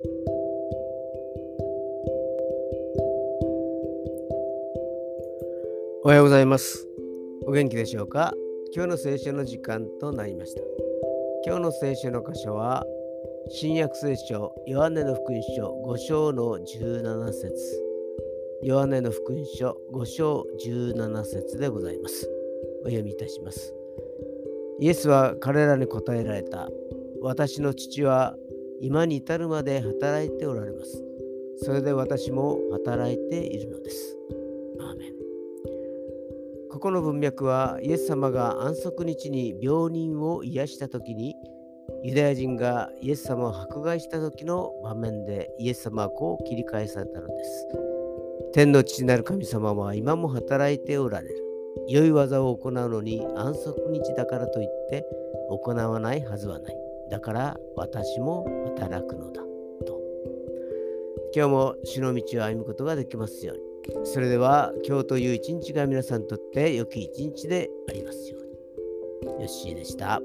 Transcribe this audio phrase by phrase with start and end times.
[0.00, 0.06] お
[6.04, 6.86] はようございます。
[7.46, 8.32] お元気でしょうか？
[8.72, 10.62] 今日の聖書の時間となりました。
[11.44, 12.84] 今日の聖書の箇所は、
[13.50, 17.82] 新約聖書、ヨハネの福音書5章の17節
[18.62, 22.30] ヨハネの福音書5章17節でございます。
[22.82, 23.74] お読みいたします。
[24.78, 26.68] イエスは彼らに答えられた。
[27.20, 28.36] 私の父は
[28.80, 31.02] 今に至るまで働いておられます。
[31.62, 34.16] それで私も働いているのです。
[34.80, 35.12] アーメン
[36.70, 41.34] ここの文脈はイエス様が安息日に病人を癒した時に
[42.04, 47.66] ユダヤ人がイエス様を迫害した時の場面でイエス様はこう切り返されたのです。
[48.52, 51.44] 天の父なる神様は今も働いておられる。
[51.88, 55.04] 良い技を行うのに安息日だからといって
[55.48, 56.87] 行わないはずはない。
[57.10, 59.42] だから私も働くのだ。
[59.86, 60.00] と。
[61.34, 64.06] 今日も死の道を歩むことができますように。
[64.06, 68.48] それでは今日という一日が皆さんにとって良き一日でありますように。
[69.26, 70.20] よッしーでした。